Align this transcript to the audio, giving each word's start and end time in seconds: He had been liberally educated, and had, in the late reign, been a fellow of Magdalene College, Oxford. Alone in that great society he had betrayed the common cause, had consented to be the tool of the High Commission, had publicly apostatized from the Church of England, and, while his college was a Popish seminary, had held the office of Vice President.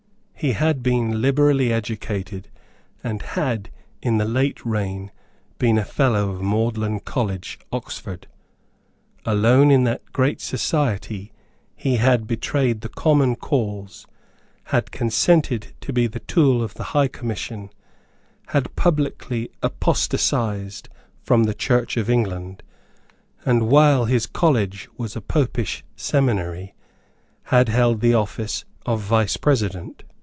He 0.41 0.53
had 0.53 0.81
been 0.81 1.21
liberally 1.21 1.71
educated, 1.71 2.47
and 3.03 3.21
had, 3.21 3.69
in 4.01 4.17
the 4.17 4.25
late 4.25 4.65
reign, 4.65 5.11
been 5.59 5.77
a 5.77 5.85
fellow 5.85 6.31
of 6.31 6.41
Magdalene 6.41 6.99
College, 7.01 7.59
Oxford. 7.71 8.25
Alone 9.23 9.69
in 9.69 9.83
that 9.83 10.11
great 10.13 10.41
society 10.41 11.31
he 11.75 11.97
had 11.97 12.25
betrayed 12.25 12.81
the 12.81 12.89
common 12.89 13.35
cause, 13.35 14.07
had 14.73 14.89
consented 14.89 15.75
to 15.81 15.93
be 15.93 16.07
the 16.07 16.21
tool 16.21 16.63
of 16.63 16.73
the 16.73 16.85
High 16.95 17.07
Commission, 17.07 17.69
had 18.47 18.75
publicly 18.75 19.51
apostatized 19.61 20.89
from 21.21 21.43
the 21.43 21.53
Church 21.53 21.97
of 21.97 22.09
England, 22.09 22.63
and, 23.45 23.69
while 23.69 24.05
his 24.05 24.25
college 24.25 24.89
was 24.97 25.15
a 25.15 25.21
Popish 25.21 25.85
seminary, 25.95 26.73
had 27.43 27.69
held 27.69 28.01
the 28.01 28.15
office 28.15 28.65
of 28.87 29.01
Vice 29.01 29.37
President. 29.37 30.01